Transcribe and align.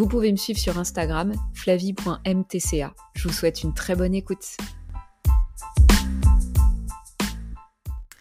Vous 0.00 0.08
pouvez 0.08 0.32
me 0.32 0.38
suivre 0.38 0.58
sur 0.58 0.78
Instagram, 0.78 1.34
flavie.mtca. 1.52 2.94
Je 3.14 3.28
vous 3.28 3.34
souhaite 3.34 3.62
une 3.62 3.74
très 3.74 3.94
bonne 3.94 4.14
écoute. 4.14 4.56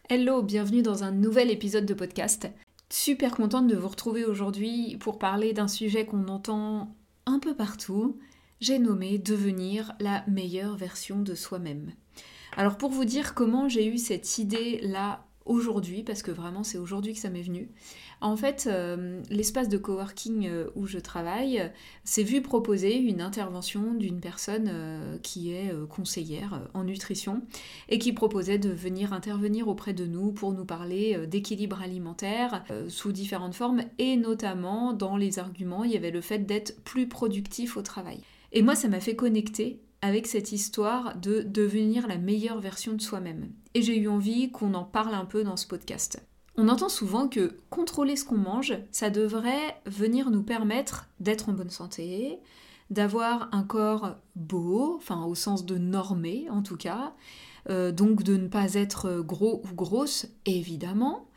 Hello, 0.10 0.44
bienvenue 0.44 0.82
dans 0.82 1.06
un 1.06 1.12
nouvel 1.12 1.50
épisode 1.50 1.86
de 1.86 1.94
podcast. 1.94 2.50
Super 2.90 3.32
contente 3.32 3.68
de 3.68 3.78
vous 3.78 3.88
retrouver 3.88 4.26
aujourd'hui 4.26 4.98
pour 5.00 5.20
parler 5.20 5.54
d'un 5.54 5.70
sujet 5.70 6.06
qu'on 6.06 6.28
entend 6.28 6.94
un 7.26 7.40
peu 7.40 7.56
partout. 7.56 8.20
J'ai 8.60 8.78
nommé 8.78 9.18
devenir 9.18 9.94
la 10.02 10.26
meilleure 10.28 10.76
version 10.76 11.22
de 11.22 11.34
soi-même. 11.34 11.94
Alors 12.58 12.78
pour 12.78 12.90
vous 12.90 13.06
dire 13.06 13.34
comment 13.34 13.70
j'ai 13.70 13.88
eu 13.88 13.98
cette 13.98 14.38
idée 14.38 14.82
là 14.84 15.24
aujourd'hui, 15.46 16.04
parce 16.04 16.24
que 16.24 16.32
vraiment 16.32 16.66
c'est 16.66 16.78
aujourd'hui 16.78 17.14
que 17.14 17.20
ça 17.20 17.30
m'est 17.30 17.42
venu. 17.42 17.72
En 18.22 18.36
fait, 18.36 18.68
euh, 18.70 19.22
l'espace 19.30 19.70
de 19.70 19.78
coworking 19.78 20.48
euh, 20.48 20.70
où 20.76 20.86
je 20.86 21.00
travaille 21.00 21.72
s'est 22.04 22.24
vu 22.24 22.42
proposer 22.42 22.98
une 22.98 23.22
intervention 23.22 23.94
d'une 23.94 24.20
personne 24.20 24.70
euh, 24.70 25.18
qui 25.24 25.54
est 25.54 25.74
conseillère 25.88 26.68
en 26.74 26.84
nutrition 26.84 27.42
et 27.88 27.98
qui 27.98 28.12
proposait 28.12 28.58
de 28.58 28.70
venir 28.70 29.14
intervenir 29.14 29.68
auprès 29.68 29.94
de 29.94 30.06
nous 30.06 30.32
pour 30.32 30.52
nous 30.52 30.66
parler 30.66 31.28
d'équilibre 31.28 31.82
alimentaire 31.82 32.64
sous 32.88 33.12
différentes 33.12 33.56
formes 33.56 33.84
et 33.98 34.18
notamment 34.18 34.94
dans 34.94 35.16
les 35.16 35.40
arguments, 35.40 35.84
il 35.84 35.92
y 35.92 35.98
avait 35.98 36.12
le 36.12 36.22
fait 36.22 36.40
d'être 36.40 36.82
plus 36.84 37.08
productif 37.08 37.78
au 37.78 37.82
travail. 37.82 38.20
Et 38.52 38.62
moi, 38.62 38.76
ça 38.76 38.88
m'a 38.88 39.00
fait 39.00 39.16
connecter 39.16 39.80
avec 40.02 40.28
cette 40.28 40.52
histoire 40.52 41.18
de 41.18 41.42
devenir 41.42 42.08
la 42.08 42.18
meilleure 42.18 42.60
version 42.60 42.94
de 42.94 43.02
soi-même. 43.02 43.50
Et 43.74 43.82
j'ai 43.82 43.98
eu 43.98 44.08
envie 44.08 44.52
qu'on 44.52 44.74
en 44.74 44.84
parle 44.84 45.14
un 45.14 45.26
peu 45.26 45.44
dans 45.44 45.58
ce 45.58 45.68
podcast. 45.68 46.22
On 46.62 46.68
entend 46.68 46.90
souvent 46.90 47.30
que 47.30 47.56
contrôler 47.70 48.18
ce 48.18 48.26
qu'on 48.26 48.38
mange, 48.38 48.74
ça 48.92 49.10
devrait 49.10 49.80
venir 49.86 50.30
nous 50.30 50.44
permettre 50.44 51.08
d'être 51.22 51.48
en 51.48 51.54
bonne 51.54 51.70
santé, 51.70 52.38
d'avoir 52.90 53.48
un 53.54 53.64
corps 53.64 54.18
beau, 54.36 54.96
enfin 54.98 55.24
au 55.24 55.36
sens 55.36 55.66
de 55.66 55.78
normé 55.78 56.48
en 56.50 56.62
tout 56.62 56.76
cas, 56.76 57.14
euh, 57.70 57.94
donc 57.94 58.24
de 58.24 58.36
ne 58.36 58.50
pas 58.50 58.74
être 58.74 59.22
gros 59.22 59.64
ou 59.64 59.74
grosse, 59.74 60.28
évidemment, 60.46 61.30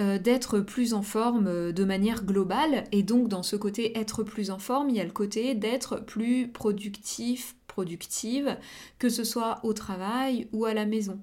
euh, 0.00 0.18
d'être 0.18 0.60
plus 0.60 0.94
en 0.94 1.02
forme 1.02 1.70
de 1.70 1.84
manière 1.84 2.24
globale, 2.24 2.84
et 2.92 3.02
donc 3.02 3.28
dans 3.28 3.42
ce 3.42 3.56
côté 3.56 3.98
être 3.98 4.22
plus 4.22 4.50
en 4.50 4.58
forme, 4.58 4.88
il 4.88 4.96
y 4.96 5.00
a 5.00 5.04
le 5.04 5.10
côté 5.10 5.54
d'être 5.54 5.98
plus 5.98 6.48
productif, 6.50 7.56
productive, 7.66 8.56
que 8.98 9.10
ce 9.10 9.22
soit 9.22 9.60
au 9.64 9.74
travail 9.74 10.48
ou 10.54 10.64
à 10.64 10.72
la 10.72 10.86
maison. 10.86 11.20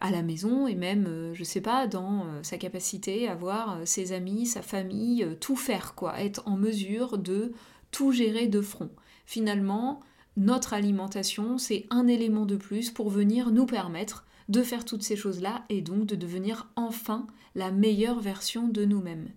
À 0.00 0.10
la 0.10 0.22
maison 0.22 0.66
et 0.66 0.74
même, 0.74 1.06
euh, 1.06 1.34
je 1.34 1.44
sais 1.44 1.60
pas, 1.60 1.86
dans 1.86 2.24
euh, 2.24 2.42
sa 2.42 2.56
capacité 2.56 3.28
à 3.28 3.34
voir 3.34 3.76
euh, 3.76 3.84
ses 3.84 4.12
amis, 4.12 4.46
sa 4.46 4.62
famille, 4.62 5.26
tout 5.40 5.56
faire, 5.56 5.94
quoi, 5.94 6.20
être 6.20 6.42
en 6.46 6.56
mesure 6.56 7.18
de 7.18 7.52
tout 7.90 8.10
gérer 8.10 8.46
de 8.48 8.62
front. 8.62 8.90
Finalement, 9.26 10.00
notre 10.38 10.72
alimentation, 10.72 11.58
c'est 11.58 11.86
un 11.90 12.06
élément 12.06 12.46
de 12.46 12.56
plus 12.56 12.90
pour 12.90 13.10
venir 13.10 13.50
nous 13.50 13.66
permettre 13.66 14.24
de 14.48 14.62
faire 14.62 14.84
toutes 14.84 15.02
ces 15.02 15.16
choses-là 15.16 15.64
et 15.68 15.82
donc 15.82 16.06
de 16.06 16.16
devenir 16.16 16.68
enfin 16.76 17.26
la 17.54 17.70
meilleure 17.70 18.20
version 18.20 18.68
de 18.68 18.84
nous-mêmes. 18.84 19.28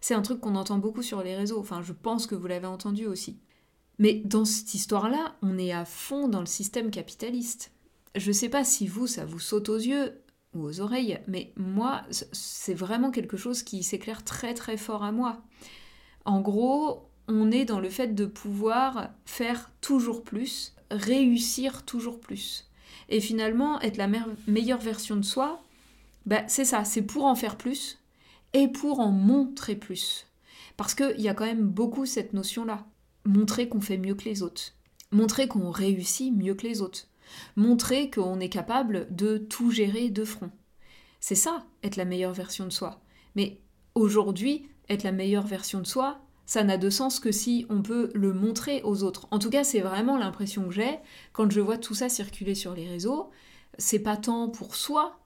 C'est 0.00 0.14
un 0.14 0.22
truc 0.22 0.40
qu'on 0.40 0.56
entend 0.56 0.78
beaucoup 0.78 1.02
sur 1.02 1.22
les 1.22 1.36
réseaux, 1.36 1.58
enfin 1.58 1.80
je 1.82 1.92
pense 1.92 2.26
que 2.26 2.34
vous 2.34 2.46
l'avez 2.46 2.66
entendu 2.66 3.06
aussi. 3.06 3.38
Mais 3.98 4.14
dans 4.24 4.44
cette 4.44 4.74
histoire-là, 4.74 5.36
on 5.42 5.58
est 5.58 5.72
à 5.72 5.84
fond 5.84 6.28
dans 6.28 6.40
le 6.40 6.46
système 6.46 6.90
capitaliste. 6.90 7.72
Je 8.14 8.32
sais 8.32 8.48
pas 8.48 8.64
si 8.64 8.86
vous, 8.86 9.06
ça 9.06 9.24
vous 9.24 9.40
saute 9.40 9.68
aux 9.68 9.78
yeux 9.78 10.22
ou 10.54 10.64
aux 10.64 10.80
oreilles, 10.80 11.18
mais 11.28 11.52
moi, 11.56 12.02
c'est 12.10 12.74
vraiment 12.74 13.10
quelque 13.10 13.36
chose 13.36 13.62
qui 13.62 13.82
s'éclaire 13.82 14.22
très 14.24 14.54
très 14.54 14.76
fort 14.76 15.02
à 15.02 15.12
moi. 15.12 15.42
En 16.24 16.40
gros, 16.40 17.08
on 17.28 17.50
est 17.50 17.64
dans 17.64 17.80
le 17.80 17.88
fait 17.88 18.14
de 18.14 18.26
pouvoir 18.26 19.10
faire 19.24 19.70
toujours 19.80 20.22
plus, 20.22 20.74
réussir 20.90 21.84
toujours 21.84 22.20
plus. 22.20 22.68
Et 23.08 23.20
finalement, 23.20 23.80
être 23.80 23.96
la 23.96 24.10
meilleure 24.46 24.80
version 24.80 25.16
de 25.16 25.22
soi, 25.22 25.62
bah, 26.26 26.44
c'est 26.48 26.64
ça, 26.64 26.84
c'est 26.84 27.02
pour 27.02 27.24
en 27.24 27.34
faire 27.34 27.56
plus 27.56 27.98
et 28.52 28.68
pour 28.68 29.00
en 29.00 29.10
montrer 29.10 29.74
plus. 29.74 30.26
Parce 30.76 30.94
qu'il 30.94 31.20
y 31.20 31.28
a 31.28 31.34
quand 31.34 31.46
même 31.46 31.66
beaucoup 31.66 32.06
cette 32.06 32.32
notion-là 32.32 32.86
montrer 33.24 33.68
qu'on 33.68 33.80
fait 33.80 33.98
mieux 33.98 34.14
que 34.14 34.24
les 34.24 34.42
autres, 34.42 34.72
montrer 35.10 35.48
qu'on 35.48 35.70
réussit 35.70 36.32
mieux 36.32 36.54
que 36.54 36.66
les 36.66 36.82
autres, 36.82 37.06
montrer 37.56 38.10
qu'on 38.10 38.40
est 38.40 38.48
capable 38.48 39.06
de 39.10 39.38
tout 39.38 39.70
gérer 39.70 40.10
de 40.10 40.24
front. 40.24 40.50
C'est 41.20 41.34
ça, 41.34 41.64
être 41.82 41.96
la 41.96 42.04
meilleure 42.04 42.32
version 42.32 42.64
de 42.64 42.70
soi. 42.70 43.00
Mais 43.36 43.60
aujourd'hui, 43.94 44.68
être 44.88 45.04
la 45.04 45.12
meilleure 45.12 45.46
version 45.46 45.80
de 45.80 45.86
soi, 45.86 46.20
ça 46.46 46.64
n'a 46.64 46.76
de 46.76 46.90
sens 46.90 47.20
que 47.20 47.32
si 47.32 47.66
on 47.70 47.82
peut 47.82 48.10
le 48.14 48.32
montrer 48.32 48.82
aux 48.82 49.04
autres. 49.04 49.28
En 49.30 49.38
tout 49.38 49.50
cas, 49.50 49.64
c'est 49.64 49.80
vraiment 49.80 50.18
l'impression 50.18 50.64
que 50.64 50.74
j'ai 50.74 50.98
quand 51.32 51.50
je 51.50 51.60
vois 51.60 51.78
tout 51.78 51.94
ça 51.94 52.08
circuler 52.08 52.54
sur 52.54 52.74
les 52.74 52.88
réseaux. 52.88 53.30
C'est 53.78 54.00
pas 54.00 54.16
tant 54.16 54.48
pour 54.48 54.74
soi, 54.74 55.18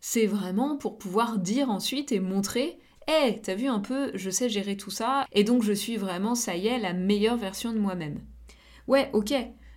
c'est 0.00 0.26
vraiment 0.26 0.76
pour 0.76 0.98
pouvoir 0.98 1.38
dire 1.38 1.70
ensuite 1.70 2.10
et 2.10 2.20
montrer 2.20 2.78
Hé, 3.08 3.40
t'as 3.42 3.54
vu 3.54 3.66
un 3.66 3.80
peu, 3.80 4.12
je 4.14 4.30
sais 4.30 4.48
gérer 4.48 4.76
tout 4.76 4.90
ça, 4.90 5.26
et 5.32 5.44
donc 5.44 5.62
je 5.62 5.72
suis 5.72 5.96
vraiment, 5.96 6.34
ça 6.34 6.56
y 6.56 6.68
est, 6.68 6.78
la 6.78 6.92
meilleure 6.92 7.36
version 7.36 7.72
de 7.72 7.78
moi-même. 7.78 8.20
Ouais, 8.86 9.10
ok, 9.12 9.34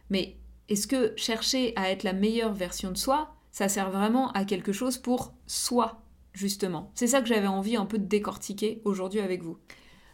mais 0.10 0.38
est-ce 0.70 0.88
que 0.88 1.14
chercher 1.16 1.74
à 1.76 1.92
être 1.92 2.04
la 2.04 2.14
meilleure 2.14 2.54
version 2.54 2.92
de 2.92 2.98
soi, 2.98 3.36
ça 3.52 3.70
sert 3.70 3.92
vraiment 3.92 4.32
à 4.32 4.46
quelque 4.46 4.72
chose 4.72 4.98
pour 4.98 5.34
soi, 5.48 6.02
justement? 6.34 6.92
C'est 6.96 7.08
ça 7.08 7.22
que 7.22 7.28
j'avais 7.28 7.48
envie 7.48 7.76
un 7.76 7.86
peu 7.86 7.98
de 7.98 8.06
décortiquer 8.06 8.82
aujourd'hui 8.84 9.20
avec 9.20 9.44
vous. 9.44 9.58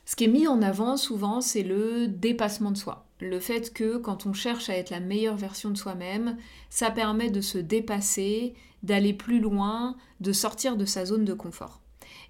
Ce 0.05 0.15
qui 0.15 0.25
est 0.25 0.27
mis 0.27 0.47
en 0.47 0.61
avant 0.61 0.97
souvent, 0.97 1.41
c'est 1.41 1.63
le 1.63 2.07
dépassement 2.07 2.71
de 2.71 2.77
soi. 2.77 3.05
Le 3.19 3.39
fait 3.39 3.71
que 3.71 3.97
quand 3.97 4.25
on 4.25 4.33
cherche 4.33 4.69
à 4.69 4.75
être 4.75 4.89
la 4.89 4.99
meilleure 4.99 5.37
version 5.37 5.69
de 5.69 5.77
soi-même, 5.77 6.37
ça 6.69 6.91
permet 6.91 7.29
de 7.29 7.41
se 7.41 7.59
dépasser, 7.59 8.55
d'aller 8.83 9.13
plus 9.13 9.39
loin, 9.39 9.95
de 10.19 10.33
sortir 10.33 10.75
de 10.75 10.85
sa 10.85 11.05
zone 11.05 11.23
de 11.23 11.33
confort. 11.33 11.81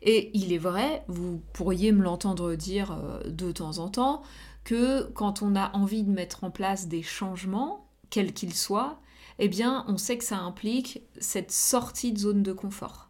Et 0.02 0.32
il 0.34 0.52
est 0.52 0.58
vrai, 0.58 1.04
vous 1.08 1.42
pourriez 1.54 1.92
me 1.92 2.04
l'entendre 2.04 2.56
dire 2.56 2.92
euh, 2.92 3.30
de 3.30 3.52
temps 3.52 3.78
en 3.78 3.90
temps, 3.90 4.22
que 4.64 5.10
quand 5.14 5.42
on 5.42 5.56
a 5.56 5.76
envie 5.76 6.04
de 6.04 6.12
mettre 6.12 6.44
en 6.44 6.52
place 6.52 6.88
des 6.88 7.04
changements, 7.04 7.81
quels 8.12 8.34
qu'ils 8.34 8.54
soient, 8.54 9.02
eh 9.40 9.48
bien 9.48 9.84
on 9.88 9.98
sait 9.98 10.20
que 10.20 10.24
ça 10.24 10.38
implique 10.38 11.02
cette 11.20 11.52
sortie 11.52 12.14
de 12.14 12.20
zone 12.20 12.44
de 12.44 12.54
confort. 12.54 13.10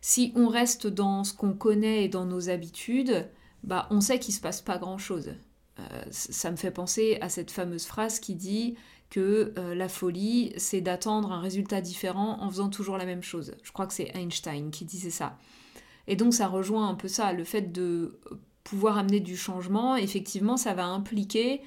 Si 0.00 0.32
on 0.34 0.48
reste 0.48 0.88
dans 0.88 1.22
ce 1.22 1.32
qu'on 1.32 1.52
connaît 1.52 2.04
et 2.04 2.08
dans 2.08 2.26
nos 2.26 2.50
habitudes, 2.50 3.28
bah 3.62 3.86
on 3.90 4.00
sait 4.00 4.18
qu'il 4.18 4.34
se 4.34 4.40
passe 4.40 4.60
pas 4.60 4.78
grand-chose. 4.78 5.34
Euh, 5.78 6.04
ça 6.10 6.50
me 6.50 6.56
fait 6.56 6.72
penser 6.72 7.18
à 7.20 7.28
cette 7.28 7.52
fameuse 7.52 7.86
phrase 7.86 8.18
qui 8.18 8.34
dit 8.34 8.74
que 9.10 9.52
euh, 9.58 9.74
la 9.74 9.88
folie, 9.88 10.52
c'est 10.56 10.80
d'attendre 10.80 11.32
un 11.32 11.40
résultat 11.40 11.80
différent 11.80 12.38
en 12.40 12.50
faisant 12.50 12.68
toujours 12.68 12.98
la 12.98 13.04
même 13.04 13.22
chose. 13.22 13.54
Je 13.62 13.70
crois 13.70 13.86
que 13.86 13.94
c'est 13.94 14.10
Einstein 14.16 14.70
qui 14.70 14.84
disait 14.84 15.10
ça. 15.10 15.38
Et 16.08 16.16
donc 16.16 16.34
ça 16.34 16.48
rejoint 16.48 16.88
un 16.88 16.94
peu 16.94 17.08
ça, 17.08 17.32
le 17.32 17.44
fait 17.44 17.72
de 17.72 18.18
pouvoir 18.64 18.98
amener 18.98 19.20
du 19.20 19.36
changement, 19.36 19.96
effectivement, 19.96 20.56
ça 20.56 20.74
va 20.74 20.86
impliquer 20.86 21.60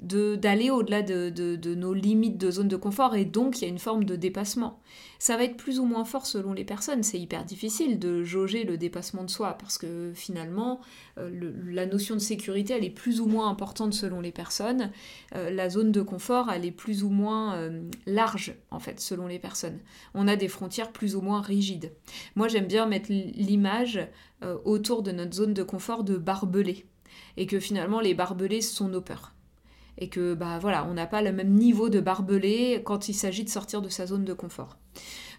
d'aller 0.00 0.70
au-delà 0.70 1.02
de, 1.02 1.74
nos 1.74 1.92
limites 1.92 2.38
de 2.38 2.50
zone 2.50 2.68
de 2.68 2.76
confort 2.76 3.14
et 3.14 3.26
donc 3.26 3.58
il 3.58 3.62
y 3.62 3.64
a 3.66 3.68
une 3.68 3.78
forme 3.78 4.04
de 4.04 4.16
dépassement. 4.16 4.80
Ça 5.18 5.36
va 5.36 5.44
être 5.44 5.56
plus 5.56 5.78
ou 5.78 5.84
moins 5.84 6.06
fort 6.06 6.26
selon 6.26 6.54
les 6.54 6.64
personnes, 6.64 7.02
c'est 7.02 7.18
hyper 7.18 7.44
difficile 7.44 7.98
de 7.98 8.24
jauger 8.24 8.64
le 8.64 8.78
dépassement 8.78 9.24
de 9.24 9.30
soi 9.30 9.58
parce 9.58 9.76
que 9.76 10.12
finalement 10.14 10.80
euh, 11.18 11.52
la 11.66 11.84
notion 11.84 12.14
de 12.14 12.20
sécurité 12.20 12.74
elle 12.74 12.84
est 12.84 12.90
plus 12.90 13.20
ou 13.20 13.26
moins 13.26 13.48
importante 13.48 13.92
selon 13.92 14.20
les 14.20 14.32
personnes, 14.32 14.90
euh, 15.36 15.50
la 15.50 15.68
zone 15.68 15.92
de 15.92 16.00
confort 16.00 16.50
elle 16.50 16.64
est 16.64 16.70
plus 16.70 17.04
ou 17.04 17.10
moins 17.10 17.56
euh, 17.56 17.82
large 18.06 18.54
en 18.70 18.78
fait 18.78 19.00
selon 19.00 19.26
les 19.26 19.38
personnes. 19.38 19.80
On 20.14 20.28
a 20.28 20.36
des 20.36 20.48
frontières 20.48 20.92
plus 20.92 21.14
ou 21.14 21.20
moins 21.20 21.42
rigides. 21.42 21.92
Moi 22.36 22.48
j'aime 22.48 22.66
bien 22.66 22.86
mettre 22.86 23.10
l'image 23.10 24.00
autour 24.64 25.02
de 25.02 25.12
notre 25.12 25.34
zone 25.34 25.52
de 25.52 25.62
confort 25.62 26.02
de 26.02 26.16
barbelés 26.16 26.86
et 27.36 27.46
que 27.46 27.60
finalement 27.60 28.00
les 28.00 28.14
barbelés 28.14 28.62
sont 28.62 28.88
nos 28.88 29.02
peurs 29.02 29.34
et 30.00 30.08
que 30.08 30.34
bah 30.34 30.58
voilà, 30.58 30.86
on 30.86 30.94
n'a 30.94 31.06
pas 31.06 31.22
le 31.22 31.30
même 31.32 31.52
niveau 31.52 31.88
de 31.88 32.00
barbelé 32.00 32.82
quand 32.84 33.08
il 33.08 33.14
s'agit 33.14 33.44
de 33.44 33.50
sortir 33.50 33.82
de 33.82 33.88
sa 33.88 34.06
zone 34.06 34.24
de 34.24 34.32
confort. 34.32 34.76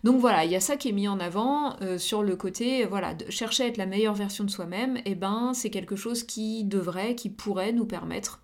Donc 0.03 0.19
voilà, 0.19 0.45
il 0.45 0.51
y 0.51 0.55
a 0.55 0.59
ça 0.59 0.77
qui 0.77 0.89
est 0.89 0.93
mis 0.93 1.07
en 1.07 1.19
avant 1.19 1.75
euh, 1.81 1.97
sur 1.97 2.23
le 2.23 2.35
côté, 2.35 2.85
voilà, 2.85 3.13
de 3.13 3.29
chercher 3.29 3.63
à 3.63 3.67
être 3.67 3.77
la 3.77 3.85
meilleure 3.85 4.15
version 4.15 4.43
de 4.43 4.49
soi-même, 4.49 4.97
et 4.97 5.11
eh 5.11 5.15
ben 5.15 5.51
c'est 5.53 5.69
quelque 5.69 5.95
chose 5.95 6.23
qui 6.23 6.63
devrait, 6.63 7.15
qui 7.15 7.29
pourrait 7.29 7.73
nous 7.73 7.85
permettre 7.85 8.41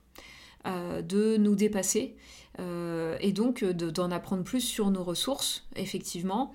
de 0.66 1.38
nous 1.38 1.56
dépasser 1.56 2.18
et 2.60 3.32
donc 3.32 3.64
d'en 3.64 4.12
apprendre 4.12 4.44
plus 4.44 4.60
sur 4.60 4.92
nos 4.92 5.02
ressources, 5.02 5.66
effectivement, 5.78 6.54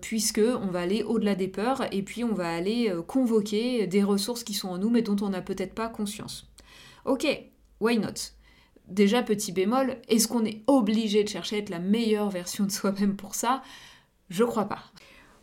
puisque 0.00 0.40
on 0.40 0.68
va 0.68 0.82
aller 0.82 1.02
au-delà 1.02 1.34
des 1.34 1.48
peurs 1.48 1.82
et 1.92 2.02
puis 2.02 2.22
on 2.22 2.32
va 2.32 2.48
aller 2.54 2.94
convoquer 3.08 3.88
des 3.88 4.04
ressources 4.04 4.44
qui 4.44 4.54
sont 4.54 4.68
en 4.68 4.78
nous 4.78 4.88
mais 4.90 5.02
dont 5.02 5.16
on 5.20 5.30
n'a 5.30 5.42
peut-être 5.42 5.74
pas 5.74 5.88
conscience. 5.88 6.48
Ok, 7.04 7.26
why 7.80 7.98
not? 7.98 8.33
Déjà, 8.88 9.22
petit 9.22 9.52
bémol, 9.52 9.96
est-ce 10.08 10.28
qu'on 10.28 10.44
est 10.44 10.62
obligé 10.66 11.24
de 11.24 11.28
chercher 11.28 11.56
à 11.56 11.58
être 11.60 11.70
la 11.70 11.78
meilleure 11.78 12.30
version 12.30 12.64
de 12.64 12.70
soi-même 12.70 13.16
pour 13.16 13.34
ça? 13.34 13.62
Je 14.28 14.44
crois 14.44 14.66
pas. 14.66 14.84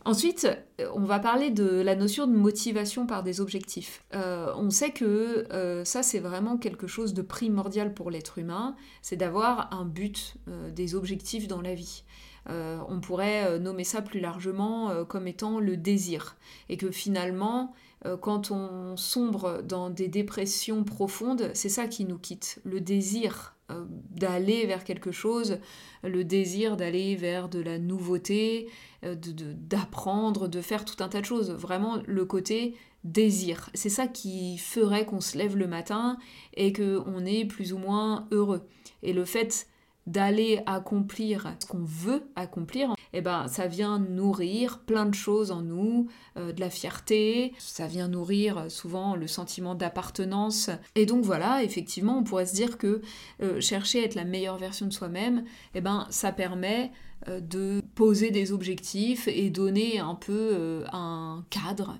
Ensuite, 0.03 0.47
on 0.95 1.03
va 1.03 1.19
parler 1.19 1.51
de 1.51 1.63
la 1.81 1.95
notion 1.95 2.25
de 2.25 2.35
motivation 2.35 3.05
par 3.05 3.21
des 3.21 3.39
objectifs. 3.39 4.03
Euh, 4.15 4.51
on 4.57 4.71
sait 4.71 4.91
que 4.91 5.45
euh, 5.53 5.85
ça, 5.85 6.01
c'est 6.01 6.19
vraiment 6.19 6.57
quelque 6.57 6.87
chose 6.87 7.13
de 7.13 7.21
primordial 7.21 7.93
pour 7.93 8.09
l'être 8.09 8.39
humain, 8.39 8.75
c'est 9.03 9.15
d'avoir 9.15 9.71
un 9.71 9.85
but, 9.85 10.35
euh, 10.47 10.71
des 10.71 10.95
objectifs 10.95 11.47
dans 11.47 11.61
la 11.61 11.75
vie. 11.75 12.03
on 12.47 12.99
pourrait 12.99 13.59
nommer 13.59 13.83
ça 13.83 14.01
plus 14.01 14.19
largement 14.19 15.05
comme 15.05 15.27
étant 15.27 15.59
le 15.59 15.77
désir. 15.77 16.35
Et 16.69 16.75
que 16.75 16.89
finalement, 16.89 17.71
euh, 17.71 17.90
quand 18.21 18.51
on 18.51 18.97
sombre 18.97 19.61
dans 19.63 19.89
des 19.89 20.07
dépressions 20.07 20.83
profondes, 20.83 21.51
c'est 21.53 21.69
ça 21.69 21.87
qui 21.87 22.05
nous 22.05 22.17
quitte, 22.17 22.59
le 22.63 22.81
désir 22.81 23.55
euh, 23.71 23.85
d'aller 24.11 24.65
vers 24.65 24.83
quelque 24.83 25.11
chose, 25.11 25.59
le 26.03 26.23
désir 26.23 26.77
d'aller 26.77 27.15
vers 27.15 27.49
de 27.49 27.59
la 27.59 27.79
nouveauté, 27.79 28.69
euh, 29.03 29.15
d'apprendre, 29.15 30.47
de, 30.47 30.59
de, 30.59 30.61
faire 30.61 30.85
tout 30.85 31.01
un 31.03 31.07
tas 31.07 31.21
de 31.21 31.25
choses. 31.25 31.51
Vraiment 31.51 31.99
le 32.05 32.25
côté 32.25 32.75
désir. 33.03 33.69
C'est 33.73 33.89
ça 33.89 34.07
qui 34.07 34.57
ferait 34.57 35.05
qu'on 35.05 35.21
se 35.21 35.37
lève 35.37 35.57
le 35.57 35.67
matin 35.67 36.17
et 36.55 36.73
qu'on 36.73 37.25
est 37.25 37.45
plus 37.45 37.73
ou 37.73 37.77
moins 37.77 38.27
heureux. 38.31 38.67
Et 39.01 39.13
le 39.13 39.25
fait 39.25 39.67
d'aller 40.07 40.61
accomplir 40.65 41.55
ce 41.59 41.67
qu'on 41.67 41.83
veut 41.83 42.23
accomplir, 42.35 42.95
eh 43.13 43.21
ben, 43.21 43.47
ça 43.47 43.67
vient 43.67 43.99
nourrir 43.99 44.79
plein 44.79 45.05
de 45.05 45.13
choses 45.13 45.51
en 45.51 45.61
nous, 45.61 46.07
euh, 46.37 46.51
de 46.53 46.59
la 46.59 46.69
fierté, 46.69 47.53
ça 47.59 47.87
vient 47.87 48.07
nourrir 48.07 48.57
euh, 48.57 48.69
souvent 48.69 49.15
le 49.15 49.27
sentiment 49.27 49.75
d'appartenance. 49.75 50.69
Et 50.95 51.05
donc 51.05 51.23
voilà, 51.23 51.63
effectivement, 51.63 52.17
on 52.17 52.23
pourrait 52.23 52.47
se 52.47 52.55
dire 52.55 52.77
que 52.77 53.01
euh, 53.41 53.61
chercher 53.61 54.01
à 54.01 54.05
être 54.05 54.15
la 54.15 54.25
meilleure 54.25 54.57
version 54.57 54.87
de 54.87 54.93
soi-même, 54.93 55.43
eh 55.75 55.81
ben, 55.81 56.07
ça 56.09 56.31
permet 56.31 56.91
de 57.27 57.83
poser 57.93 58.31
des 58.31 58.51
objectifs 58.51 59.27
et 59.27 59.51
donner 59.51 59.99
un 59.99 60.15
peu 60.15 60.83
un 60.91 61.45
cadre, 61.51 61.99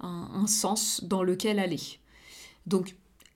un, 0.00 0.28
un 0.34 0.46
sens 0.46 1.02
dans 1.02 1.22
lequel 1.22 1.58
aller. 1.58 1.80
Donc 2.66 2.94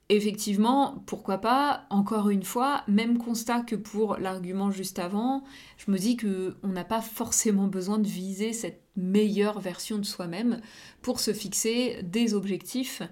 effectivement, 0.09 1.03
pourquoi 1.07 1.39
pas, 1.39 1.87
encore 1.91 2.29
une 2.31 2.43
fois, 2.43 2.83
même 2.89 3.19
constat 3.19 3.61
que 3.61 3.77
pour 3.77 4.17
l'argument 4.17 4.71
juste 4.71 4.99
avant, 4.99 5.45
je 5.79 5.91
me 5.91 5.99
dis 5.99 6.17
que 6.17 6.57
on 6.63 6.69
n'a 6.69 6.85
pas 6.85 7.01
forcément 7.01 7.67
besoin 7.67 7.99
de 7.99 8.07
viser 8.07 8.53
cette 8.53 8.83
meilleure 8.97 9.61
version 9.61 9.99
de 9.99 10.05
soi-même 10.05 10.61
pour 11.03 11.21
se 11.21 11.33
fixer 11.33 12.01
des 12.03 12.35
objectifs 12.35 13.03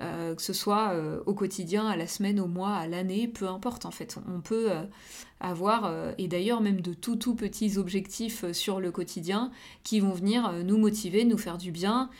euh, 0.00 0.34
que 0.34 0.42
ce 0.42 0.52
soit 0.52 0.92
euh, 0.92 1.22
au 1.26 1.34
quotidien, 1.34 1.86
à 1.86 1.96
la 1.96 2.06
semaine, 2.06 2.40
au 2.40 2.46
mois, 2.46 2.74
à 2.74 2.86
l'année, 2.86 3.28
peu 3.28 3.46
importe 3.46 3.84
en 3.84 3.90
fait. 3.90 4.18
On 4.34 4.40
peut 4.40 4.72
euh, 4.72 4.82
avoir, 5.40 5.92
et 6.18 6.28
d'ailleurs 6.28 6.60
même 6.60 6.80
de 6.80 6.94
tout 6.94 7.16
tout 7.16 7.34
petits 7.34 7.76
objectifs 7.78 8.50
sur 8.52 8.80
le 8.80 8.90
quotidien 8.90 9.50
qui 9.82 10.00
vont 10.00 10.12
venir 10.12 10.52
nous 10.64 10.78
motiver, 10.78 11.24
nous 11.24 11.38
faire 11.38 11.58
du 11.58 11.70
bien, 11.70 12.10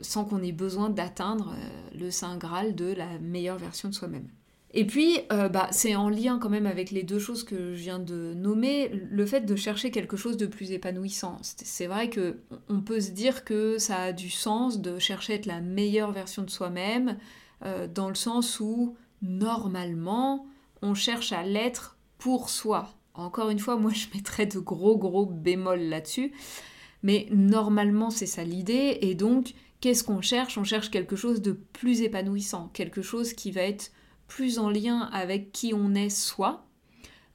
sans 0.00 0.24
qu'on 0.24 0.42
ait 0.42 0.52
besoin 0.52 0.90
d'atteindre 0.90 1.54
le 1.94 2.10
Saint 2.10 2.36
Graal 2.36 2.74
de 2.74 2.92
la 2.92 3.18
meilleure 3.20 3.58
version 3.58 3.88
de 3.88 3.94
soi-même. 3.94 4.28
Et 4.76 4.84
puis, 4.84 5.20
euh, 5.32 5.48
bah, 5.48 5.68
c'est 5.70 5.94
en 5.94 6.08
lien 6.08 6.40
quand 6.40 6.48
même 6.48 6.66
avec 6.66 6.90
les 6.90 7.04
deux 7.04 7.20
choses 7.20 7.44
que 7.44 7.74
je 7.74 7.80
viens 7.80 8.00
de 8.00 8.34
nommer, 8.34 8.88
le 8.88 9.24
fait 9.24 9.42
de 9.42 9.54
chercher 9.54 9.92
quelque 9.92 10.16
chose 10.16 10.36
de 10.36 10.46
plus 10.46 10.72
épanouissant. 10.72 11.38
C'est 11.42 11.86
vrai 11.86 12.10
que 12.10 12.38
on 12.68 12.80
peut 12.80 13.00
se 13.00 13.12
dire 13.12 13.44
que 13.44 13.78
ça 13.78 13.98
a 13.98 14.12
du 14.12 14.30
sens 14.30 14.80
de 14.80 14.98
chercher 14.98 15.34
à 15.34 15.36
être 15.36 15.46
la 15.46 15.60
meilleure 15.60 16.10
version 16.10 16.42
de 16.42 16.50
soi-même, 16.50 17.18
euh, 17.64 17.86
dans 17.86 18.08
le 18.08 18.16
sens 18.16 18.58
où 18.58 18.96
normalement 19.22 20.44
on 20.82 20.94
cherche 20.94 21.32
à 21.32 21.44
l'être 21.44 21.96
pour 22.18 22.50
soi. 22.50 22.92
Encore 23.14 23.50
une 23.50 23.60
fois, 23.60 23.76
moi 23.76 23.92
je 23.92 24.06
mettrais 24.12 24.46
de 24.46 24.58
gros 24.58 24.98
gros 24.98 25.24
bémols 25.24 25.88
là-dessus, 25.88 26.32
mais 27.04 27.28
normalement 27.30 28.10
c'est 28.10 28.26
ça 28.26 28.42
l'idée, 28.42 28.98
et 29.02 29.14
donc 29.14 29.54
qu'est-ce 29.80 30.02
qu'on 30.02 30.20
cherche? 30.20 30.58
On 30.58 30.64
cherche 30.64 30.90
quelque 30.90 31.14
chose 31.14 31.42
de 31.42 31.52
plus 31.52 32.02
épanouissant, 32.02 32.70
quelque 32.74 33.02
chose 33.02 33.34
qui 33.34 33.52
va 33.52 33.62
être 33.62 33.92
plus 34.34 34.58
en 34.58 34.68
lien 34.68 35.08
avec 35.12 35.52
qui 35.52 35.72
on 35.74 35.94
est 35.94 36.10
soi. 36.10 36.66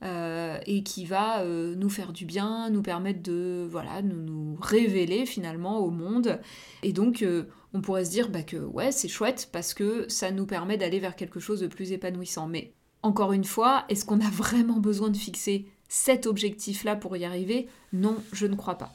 Euh, 0.02 0.58
et 0.66 0.82
qui 0.82 1.04
va 1.04 1.42
euh, 1.42 1.76
nous 1.76 1.90
faire 1.90 2.14
du 2.14 2.24
bien, 2.24 2.70
nous 2.70 2.82
permettre 2.82 3.22
de 3.22 3.68
voilà, 3.70 4.02
nous, 4.02 4.16
nous 4.16 4.58
révéler 4.62 5.26
finalement 5.26 5.80
au 5.80 5.90
monde. 5.90 6.40
Et 6.84 6.94
donc 6.94 7.22
euh, 7.22 7.44
on 7.74 7.82
pourrait 7.82 8.06
se 8.06 8.10
dire 8.10 8.30
bah, 8.30 8.44
que 8.44 8.56
ouais 8.56 8.94
c'est 8.94 9.10
chouette 9.10 9.50
parce 9.52 9.74
que 9.74 10.06
ça 10.08 10.32
nous 10.32 10.46
permet 10.46 10.78
d'aller 10.78 11.00
vers 11.00 11.18
quelque 11.18 11.42
chose 11.42 11.60
de 11.60 11.68
plus 11.68 11.92
épanouissant. 11.92 12.48
Mais 12.48 12.72
encore 13.04 13.34
une 13.34 13.44
fois, 13.44 13.84
est-ce 13.90 14.06
qu'on 14.06 14.22
a 14.22 14.30
vraiment 14.30 14.80
besoin 14.80 15.10
de 15.10 15.18
fixer 15.18 15.66
cet 15.90 16.28
objectif-là 16.28 16.96
pour 16.96 17.18
y 17.18 17.26
arriver? 17.26 17.68
Non, 17.92 18.16
je 18.32 18.46
ne 18.46 18.56
crois 18.56 18.78
pas. 18.78 18.94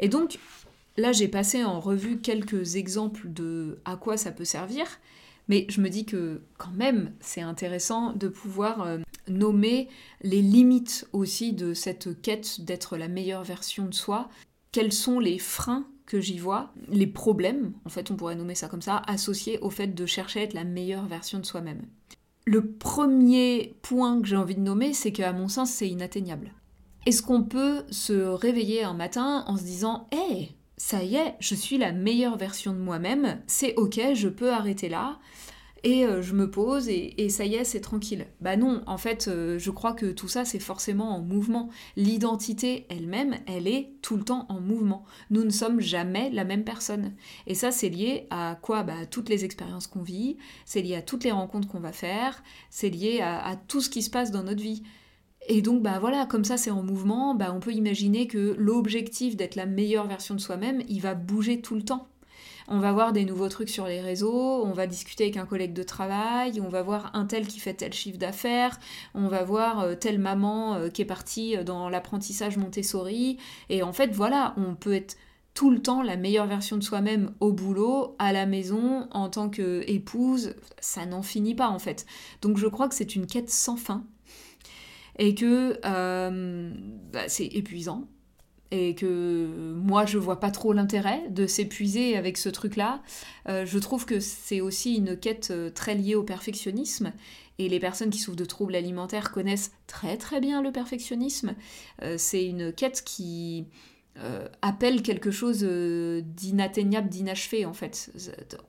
Et 0.00 0.08
donc 0.08 0.38
là 0.98 1.12
j'ai 1.12 1.28
passé 1.28 1.64
en 1.64 1.80
revue 1.80 2.18
quelques 2.18 2.76
exemples 2.76 3.32
de 3.32 3.78
à 3.86 3.96
quoi 3.96 4.18
ça 4.18 4.32
peut 4.32 4.44
servir. 4.44 4.86
Mais 5.48 5.66
je 5.68 5.80
me 5.80 5.88
dis 5.88 6.04
que 6.04 6.42
quand 6.58 6.72
même, 6.72 7.12
c'est 7.20 7.40
intéressant 7.40 8.12
de 8.12 8.28
pouvoir 8.28 8.82
euh, 8.82 8.98
nommer 9.28 9.88
les 10.22 10.42
limites 10.42 11.08
aussi 11.12 11.52
de 11.52 11.74
cette 11.74 12.20
quête 12.22 12.60
d'être 12.60 12.96
la 12.96 13.08
meilleure 13.08 13.44
version 13.44 13.86
de 13.86 13.94
soi. 13.94 14.28
Quels 14.72 14.92
sont 14.92 15.18
les 15.18 15.38
freins 15.38 15.86
que 16.06 16.20
j'y 16.20 16.38
vois, 16.38 16.72
les 16.88 17.06
problèmes, 17.06 17.72
en 17.84 17.88
fait 17.88 18.10
on 18.10 18.16
pourrait 18.16 18.34
nommer 18.34 18.56
ça 18.56 18.66
comme 18.66 18.82
ça, 18.82 18.96
associés 19.06 19.60
au 19.60 19.70
fait 19.70 19.94
de 19.94 20.06
chercher 20.06 20.40
à 20.40 20.42
être 20.42 20.54
la 20.54 20.64
meilleure 20.64 21.06
version 21.06 21.38
de 21.38 21.46
soi-même. 21.46 21.82
Le 22.46 22.66
premier 22.66 23.76
point 23.80 24.20
que 24.20 24.26
j'ai 24.26 24.36
envie 24.36 24.56
de 24.56 24.60
nommer, 24.60 24.92
c'est 24.92 25.12
qu'à 25.12 25.32
mon 25.32 25.46
sens, 25.46 25.70
c'est 25.70 25.88
inatteignable. 25.88 26.52
Est-ce 27.06 27.22
qu'on 27.22 27.44
peut 27.44 27.84
se 27.90 28.12
réveiller 28.12 28.82
un 28.82 28.92
matin 28.92 29.44
en 29.46 29.56
se 29.56 29.62
disant 29.62 30.08
Hé, 30.10 30.50
ça 30.80 31.04
y 31.04 31.16
est, 31.16 31.34
je 31.40 31.54
suis 31.54 31.76
la 31.76 31.92
meilleure 31.92 32.38
version 32.38 32.72
de 32.72 32.78
moi-même, 32.78 33.42
c'est 33.46 33.74
ok, 33.76 34.00
je 34.14 34.28
peux 34.28 34.50
arrêter 34.50 34.88
là, 34.88 35.18
et 35.84 36.06
euh, 36.06 36.22
je 36.22 36.32
me 36.32 36.50
pose 36.50 36.88
et, 36.88 37.28
ça 37.28 37.44
y 37.44 37.54
est, 37.54 37.64
c'est 37.64 37.82
tranquille. 37.82 38.26
Bah 38.40 38.56
non, 38.56 38.82
en 38.86 38.96
fait, 38.96 39.28
euh, 39.28 39.58
je 39.58 39.70
crois 39.70 39.92
que 39.92 40.06
tout 40.06 40.26
ça, 40.26 40.46
c'est 40.46 40.58
forcément 40.58 41.14
en 41.14 41.20
mouvement. 41.20 41.68
L'identité 41.96 42.86
elle-même, 42.88 43.36
elle 43.46 43.68
est 43.68 43.92
tout 44.00 44.16
le 44.16 44.24
temps 44.24 44.46
en 44.48 44.58
mouvement. 44.58 45.04
Nous 45.28 45.44
ne 45.44 45.50
sommes 45.50 45.80
jamais 45.80 46.30
la 46.30 46.44
même 46.44 46.64
personne. 46.64 47.12
Et 47.46 47.54
ça, 47.54 47.72
c'est 47.72 47.90
lié 47.90 48.26
à 48.30 48.58
quoi? 48.62 48.82
Bah, 48.82 49.04
toutes 49.04 49.28
les 49.28 49.44
expériences 49.44 49.86
qu'on 49.86 50.02
vit, 50.02 50.38
c'est 50.64 50.80
lié 50.80 50.96
à 50.96 51.02
toutes 51.02 51.24
les 51.24 51.32
rencontres 51.32 51.68
qu'on 51.68 51.80
va 51.80 51.92
faire, 51.92 52.42
c'est 52.70 52.90
lié 52.90 53.20
à, 53.20 53.46
à 53.46 53.54
tout 53.54 53.82
ce 53.82 53.90
qui 53.90 54.00
se 54.00 54.10
passe 54.10 54.30
dans 54.30 54.44
notre 54.44 54.62
vie. 54.62 54.82
Et 55.52 55.62
donc, 55.62 55.82
bah 55.82 55.98
voilà, 55.98 56.26
comme 56.26 56.44
ça 56.44 56.56
c'est 56.56 56.70
en 56.70 56.84
mouvement, 56.84 57.34
bah 57.34 57.52
on 57.52 57.58
peut 57.58 57.72
imaginer 57.72 58.28
que 58.28 58.54
l'objectif 58.56 59.34
d'être 59.34 59.56
la 59.56 59.66
meilleure 59.66 60.06
version 60.06 60.36
de 60.36 60.40
soi-même, 60.40 60.80
il 60.88 61.00
va 61.00 61.14
bouger 61.14 61.60
tout 61.60 61.74
le 61.74 61.82
temps. 61.82 62.06
On 62.68 62.78
va 62.78 62.92
voir 62.92 63.12
des 63.12 63.24
nouveaux 63.24 63.48
trucs 63.48 63.68
sur 63.68 63.88
les 63.88 64.00
réseaux, 64.00 64.64
on 64.64 64.70
va 64.70 64.86
discuter 64.86 65.24
avec 65.24 65.36
un 65.38 65.46
collègue 65.46 65.72
de 65.72 65.82
travail, 65.82 66.60
on 66.60 66.68
va 66.68 66.82
voir 66.82 67.10
un 67.14 67.26
tel 67.26 67.48
qui 67.48 67.58
fait 67.58 67.74
tel 67.74 67.92
chiffre 67.92 68.16
d'affaires, 68.16 68.78
on 69.12 69.26
va 69.26 69.42
voir 69.42 69.80
euh, 69.80 69.96
telle 69.96 70.20
maman 70.20 70.76
euh, 70.76 70.88
qui 70.88 71.02
est 71.02 71.04
partie 71.04 71.56
euh, 71.56 71.64
dans 71.64 71.88
l'apprentissage 71.88 72.56
Montessori. 72.56 73.36
Et 73.70 73.82
en 73.82 73.92
fait, 73.92 74.14
voilà, 74.14 74.54
on 74.56 74.76
peut 74.76 74.94
être 74.94 75.16
tout 75.54 75.72
le 75.72 75.82
temps 75.82 76.04
la 76.04 76.16
meilleure 76.16 76.46
version 76.46 76.76
de 76.76 76.84
soi-même 76.84 77.32
au 77.40 77.52
boulot, 77.52 78.14
à 78.20 78.32
la 78.32 78.46
maison, 78.46 79.08
en 79.10 79.28
tant 79.28 79.50
qu'épouse, 79.50 80.54
ça 80.78 81.06
n'en 81.06 81.22
finit 81.22 81.56
pas 81.56 81.70
en 81.70 81.80
fait. 81.80 82.06
Donc 82.40 82.56
je 82.56 82.68
crois 82.68 82.88
que 82.88 82.94
c'est 82.94 83.16
une 83.16 83.26
quête 83.26 83.50
sans 83.50 83.76
fin 83.76 84.04
et 85.20 85.34
que 85.34 85.78
euh, 85.84 86.72
bah, 87.12 87.28
c'est 87.28 87.46
épuisant 87.46 88.08
et 88.72 88.94
que 88.94 89.74
moi 89.76 90.06
je 90.06 90.16
vois 90.16 90.40
pas 90.40 90.50
trop 90.50 90.72
l'intérêt 90.72 91.28
de 91.28 91.46
s'épuiser 91.46 92.16
avec 92.16 92.38
ce 92.38 92.48
truc-là. 92.48 93.02
Euh, 93.48 93.66
je 93.66 93.78
trouve 93.78 94.06
que 94.06 94.18
c'est 94.18 94.60
aussi 94.60 94.94
une 94.94 95.16
quête 95.18 95.48
euh, 95.50 95.70
très 95.70 95.94
liée 95.94 96.14
au 96.14 96.22
perfectionnisme 96.22 97.12
et 97.58 97.68
les 97.68 97.78
personnes 97.78 98.10
qui 98.10 98.18
souffrent 98.18 98.38
de 98.38 98.44
troubles 98.46 98.74
alimentaires 98.74 99.30
connaissent 99.30 99.72
très 99.86 100.16
très 100.16 100.40
bien 100.40 100.62
le 100.62 100.72
perfectionnisme. 100.72 101.54
c'est 102.16 102.46
une 102.46 102.72
quête 102.72 103.02
qui 103.04 103.66
appelle 104.62 105.02
quelque 105.02 105.30
chose 105.30 105.62
d'inatteignable, 105.62 107.10
d'inachevé 107.10 107.66
en 107.66 107.74
fait. 107.74 108.10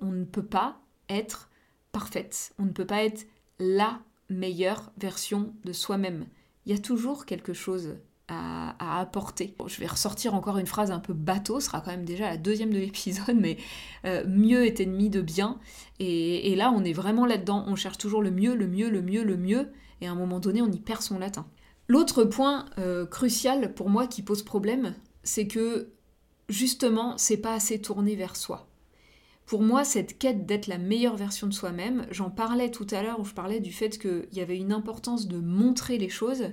On 0.01 0.11
ne 0.11 0.25
peut 0.25 0.43
pas 0.43 0.81
être 1.07 1.49
parfaite, 1.93 2.51
on 2.59 2.63
ne 2.63 2.71
peut 2.71 2.85
pas 2.85 3.05
être 3.05 3.25
la 3.59 4.01
meilleure 4.27 4.91
version 4.97 5.53
de 5.63 5.71
soi-même 5.71 6.25
il 6.65 6.71
y 6.71 6.75
a 6.75 6.79
toujours 6.79 7.25
quelque 7.25 7.53
chose 7.53 7.95
à, 8.27 8.99
apporter. 9.01 9.55
je 9.67 9.79
vais 9.79 9.87
ressortir 9.87 10.33
encore 10.33 10.57
une 10.57 10.67
phrase 10.67 10.91
un 10.91 10.99
peu 10.99 11.13
bateau, 11.13 11.59
ce 11.59 11.65
sera 11.65 11.81
quand 11.81 11.91
même 11.91 12.05
déjà 12.05 12.29
la 12.29 12.37
deuxième 12.37 12.71
de 12.71 12.77
l'épisode, 12.79 13.35
mais 13.39 13.57
euh, 14.05 14.23
mieux 14.27 14.65
est 14.65 14.79
ennemi 14.79 15.09
de 15.09 15.21
bien. 15.21 15.59
Et, 15.99 16.55
là, 16.55 16.71
on 16.75 16.83
est 16.83 16.93
vraiment 16.93 17.25
là-dedans. 17.25 17.63
On 17.67 17.75
cherche 17.75 17.97
toujours 17.97 18.21
le 18.21 18.31
mieux, 18.31 18.55
le 18.55 18.67
mieux, 18.67 18.89
le 18.89 19.01
mieux, 19.01 19.23
le 19.23 19.37
mieux. 19.37 19.71
Et 19.99 20.07
à 20.07 20.11
un 20.11 20.15
moment 20.15 20.39
donné, 20.39 20.61
on 20.61 20.71
y 20.71 20.79
perd 20.79 21.01
son 21.01 21.19
latin. 21.19 21.45
L'autre 21.87 22.23
point 22.23 22.65
euh, 22.79 23.05
crucial 23.05 23.73
pour 23.73 23.89
moi 23.89 24.07
qui 24.07 24.23
pose 24.23 24.43
problème, 24.43 24.95
c'est 25.23 25.47
que 25.47 25.91
justement, 26.49 27.17
c'est 27.17 27.37
pas 27.37 27.53
assez 27.53 27.79
tourné 27.81 28.15
vers 28.15 28.35
soi. 28.35 28.70
Pour 29.51 29.63
moi, 29.63 29.83
cette 29.83 30.17
quête 30.17 30.45
d'être 30.45 30.67
la 30.67 30.77
meilleure 30.77 31.17
version 31.17 31.45
de 31.45 31.51
soi-même, 31.51 32.07
j'en 32.09 32.29
parlais 32.29 32.71
tout 32.71 32.87
à 32.89 33.03
l'heure 33.03 33.19
où 33.19 33.25
je 33.25 33.33
parlais 33.33 33.59
du 33.59 33.73
fait 33.73 33.99
qu'il 33.99 34.29
y 34.31 34.39
avait 34.39 34.55
une 34.55 34.71
importance 34.71 35.27
de 35.27 35.41
montrer 35.41 35.97
les 35.97 36.07
choses, 36.07 36.45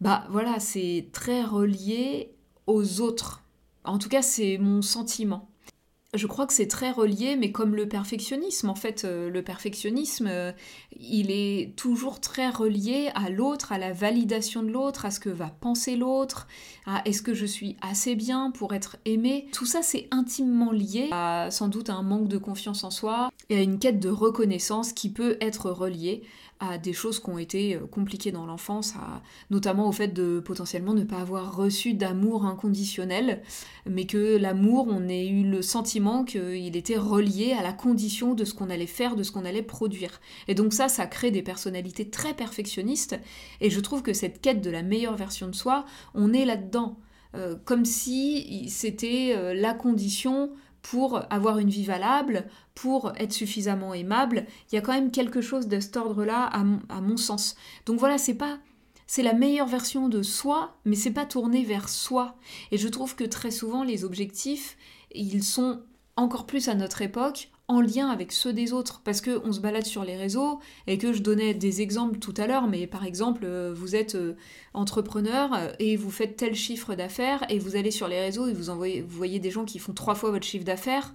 bah 0.00 0.26
voilà, 0.30 0.58
c'est 0.58 1.10
très 1.12 1.44
relié 1.44 2.34
aux 2.66 3.02
autres. 3.02 3.42
En 3.84 3.98
tout 3.98 4.08
cas, 4.08 4.22
c'est 4.22 4.56
mon 4.56 4.80
sentiment 4.80 5.50
je 6.14 6.26
crois 6.26 6.46
que 6.46 6.52
c'est 6.52 6.68
très 6.68 6.90
relié, 6.90 7.36
mais 7.36 7.52
comme 7.52 7.74
le 7.74 7.88
perfectionnisme, 7.88 8.68
en 8.68 8.74
fait, 8.74 9.04
euh, 9.04 9.30
le 9.30 9.42
perfectionnisme, 9.42 10.26
euh, 10.26 10.52
il 11.00 11.30
est 11.30 11.74
toujours 11.74 12.20
très 12.20 12.50
relié 12.50 13.10
à 13.14 13.30
l'autre, 13.30 13.72
à 13.72 13.78
la 13.78 13.94
validation 13.94 14.62
de 14.62 14.70
l'autre, 14.70 15.06
à 15.06 15.10
ce 15.10 15.20
que 15.20 15.30
va 15.30 15.48
penser 15.48 15.96
l'autre, 15.96 16.48
à 16.84 17.00
est-ce 17.06 17.22
que 17.22 17.32
je 17.32 17.46
suis 17.46 17.76
assez 17.80 18.14
bien 18.14 18.50
pour 18.50 18.74
être 18.74 18.98
aimé. 19.06 19.46
Tout 19.52 19.64
ça, 19.64 19.80
c'est 19.80 20.08
intimement 20.10 20.70
lié 20.70 21.08
à 21.12 21.48
sans 21.50 21.68
doute 21.68 21.88
un 21.88 22.02
manque 22.02 22.28
de 22.28 22.38
confiance 22.38 22.84
en 22.84 22.90
soi 22.90 23.30
et 23.48 23.56
à 23.56 23.62
une 23.62 23.78
quête 23.78 23.98
de 23.98 24.10
reconnaissance 24.10 24.92
qui 24.92 25.10
peut 25.10 25.38
être 25.40 25.70
reliée 25.70 26.22
à 26.62 26.78
des 26.78 26.92
choses 26.92 27.18
qui 27.18 27.28
ont 27.28 27.38
été 27.38 27.74
euh, 27.74 27.86
compliquées 27.86 28.30
dans 28.30 28.46
l'enfance, 28.46 28.94
notamment 29.50 29.88
au 29.88 29.92
fait 29.92 30.08
de 30.08 30.40
potentiellement 30.40 30.94
ne 30.94 31.02
pas 31.02 31.16
avoir 31.16 31.56
reçu 31.56 31.94
d'amour 31.94 32.46
inconditionnel, 32.46 33.42
mais 33.84 34.06
que 34.06 34.36
l'amour, 34.36 34.86
on 34.88 35.08
ait 35.08 35.26
eu 35.26 35.42
le 35.42 35.60
sentiment 35.60 36.24
qu'il 36.24 36.76
était 36.76 36.96
relié 36.96 37.52
à 37.52 37.62
la 37.62 37.72
condition 37.72 38.34
de 38.34 38.44
ce 38.44 38.54
qu'on 38.54 38.70
allait 38.70 38.86
faire, 38.86 39.16
de 39.16 39.24
ce 39.24 39.32
qu'on 39.32 39.44
allait 39.44 39.62
produire. 39.62 40.20
Et 40.46 40.54
donc 40.54 40.72
ça, 40.72 40.88
ça 40.88 41.06
crée 41.06 41.32
des 41.32 41.42
personnalités 41.42 42.08
très 42.08 42.34
perfectionnistes, 42.34 43.18
et 43.60 43.68
je 43.68 43.80
trouve 43.80 44.02
que 44.02 44.12
cette 44.12 44.40
quête 44.40 44.60
de 44.60 44.70
la 44.70 44.82
meilleure 44.82 45.16
version 45.16 45.48
de 45.48 45.54
soi, 45.54 45.84
on 46.14 46.32
est 46.32 46.44
là-dedans. 46.44 46.96
Euh, 47.34 47.56
comme 47.64 47.86
si 47.86 48.68
c'était 48.68 49.32
euh, 49.34 49.54
la 49.54 49.72
condition 49.72 50.50
pour 50.82 51.22
avoir 51.30 51.58
une 51.58 51.70
vie 51.70 51.84
valable, 51.84 52.46
pour 52.74 53.12
être 53.16 53.32
suffisamment 53.32 53.94
aimable, 53.94 54.46
il 54.70 54.74
y 54.74 54.78
a 54.78 54.80
quand 54.80 54.92
même 54.92 55.10
quelque 55.10 55.40
chose 55.40 55.68
de 55.68 55.80
cet 55.80 55.96
ordre-là 55.96 56.44
à, 56.44 57.00
mon 57.00 57.16
sens. 57.16 57.56
Donc 57.86 57.98
voilà, 57.98 58.18
c'est 58.18 58.34
pas 58.34 58.58
c'est 59.06 59.22
la 59.22 59.34
meilleure 59.34 59.66
version 59.66 60.08
de 60.08 60.22
soi, 60.22 60.78
mais 60.86 60.96
c'est 60.96 61.10
pas 61.10 61.26
tourné 61.26 61.64
vers 61.64 61.90
soi. 61.90 62.36
Et 62.70 62.78
je 62.78 62.88
trouve 62.88 63.14
que 63.14 63.24
très 63.24 63.50
souvent 63.50 63.84
les 63.84 64.04
objectifs, 64.04 64.78
ils 65.14 65.44
sont 65.44 65.82
encore 66.16 66.46
plus 66.46 66.68
à 66.68 66.74
notre 66.74 67.02
époque 67.02 67.51
en 67.68 67.80
lien 67.80 68.08
avec 68.08 68.32
ceux 68.32 68.52
des 68.52 68.72
autres. 68.72 69.00
Parce 69.04 69.20
qu'on 69.20 69.52
se 69.52 69.60
balade 69.60 69.86
sur 69.86 70.04
les 70.04 70.16
réseaux 70.16 70.60
et 70.86 70.98
que 70.98 71.12
je 71.12 71.22
donnais 71.22 71.54
des 71.54 71.80
exemples 71.80 72.18
tout 72.18 72.34
à 72.36 72.46
l'heure, 72.46 72.66
mais 72.66 72.86
par 72.86 73.04
exemple, 73.04 73.42
euh, 73.44 73.72
vous 73.74 73.96
êtes 73.96 74.14
euh, 74.14 74.36
entrepreneur 74.74 75.52
euh, 75.54 75.72
et 75.78 75.96
vous 75.96 76.10
faites 76.10 76.36
tel 76.36 76.54
chiffre 76.54 76.94
d'affaires 76.94 77.44
et 77.48 77.58
vous 77.58 77.76
allez 77.76 77.90
sur 77.90 78.08
les 78.08 78.20
réseaux 78.20 78.46
et 78.46 78.52
vous, 78.52 78.72
vous 78.72 79.16
voyez 79.16 79.38
des 79.38 79.50
gens 79.50 79.64
qui 79.64 79.78
font 79.78 79.92
trois 79.92 80.14
fois 80.14 80.30
votre 80.30 80.46
chiffre 80.46 80.64
d'affaires. 80.64 81.14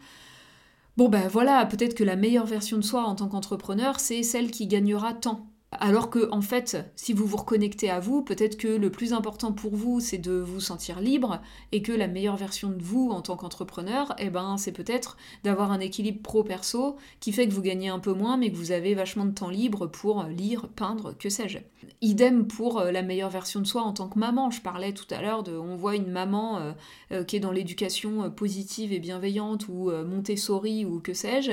Bon 0.98 1.10
ben 1.10 1.28
voilà, 1.28 1.64
peut-être 1.66 1.94
que 1.94 2.04
la 2.04 2.16
meilleure 2.16 2.48
version 2.48 2.78
de 2.78 2.82
soi 2.82 3.04
en 3.04 3.14
tant 3.14 3.28
qu'entrepreneur, 3.28 4.00
c'est 4.00 4.24
celle 4.24 4.50
qui 4.50 4.66
gagnera 4.66 5.14
tant. 5.14 5.48
Alors 5.72 6.10
que, 6.10 6.32
en 6.32 6.42
fait, 6.42 6.78
si 6.96 7.12
vous 7.12 7.26
vous 7.26 7.36
reconnectez 7.36 7.90
à 7.90 8.00
vous, 8.00 8.22
peut-être 8.22 8.58
que 8.58 8.70
le 8.70 8.90
plus 8.90 9.12
important 9.12 9.52
pour 9.52 9.76
vous, 9.76 10.00
c'est 10.00 10.18
de 10.18 10.32
vous 10.32 10.62
sentir 10.62 11.02
libre, 11.02 11.42
et 11.74 11.82
que 11.82 11.92
la 11.92 12.08
meilleure 12.08 12.38
version 12.38 12.70
de 12.70 12.82
vous 12.82 13.10
en 13.12 13.22
tant 13.22 13.36
qu'entrepreneur, 13.36 14.16
eh 14.18 14.30
ben, 14.30 14.56
c'est 14.58 14.72
peut-être 14.72 15.18
d'avoir 15.44 15.74
un 15.74 15.82
équilibre 15.82 16.22
pro-perso 16.22 16.96
qui 17.20 17.34
fait 17.34 17.50
que 17.50 17.54
vous 17.54 17.62
gagnez 17.62 17.90
un 17.90 18.00
peu 18.00 18.14
moins, 18.14 18.38
mais 18.38 18.50
que 18.50 18.56
vous 18.56 18.72
avez 18.72 18.96
vachement 18.96 19.26
de 19.26 19.32
temps 19.32 19.50
libre 19.50 19.88
pour 19.88 20.24
lire, 20.24 20.70
peindre, 20.70 21.14
que 21.18 21.30
sais-je. 21.30 21.58
Idem 22.02 22.48
pour 22.48 22.80
euh, 22.80 22.92
la 22.92 23.02
meilleure 23.02 23.30
version 23.30 23.60
de 23.60 23.68
soi 23.68 23.82
en 23.82 23.92
tant 23.92 24.08
que 24.08 24.20
maman. 24.20 24.52
Je 24.52 24.62
parlais 24.62 24.94
tout 24.94 25.12
à 25.12 25.22
l'heure 25.22 25.44
de, 25.44 25.52
on 25.58 25.76
voit 25.76 25.96
une 25.96 26.12
maman 26.12 26.60
euh, 26.60 26.72
euh, 27.12 27.24
qui 27.24 27.36
est 27.36 27.40
dans 27.42 27.52
l'éducation 27.52 28.32
positive 28.32 28.94
et 28.94 29.00
bienveillante, 29.00 29.68
ou 29.68 29.92
Montessori, 29.92 30.86
ou 30.86 31.02
que 31.02 31.14
sais-je, 31.14 31.52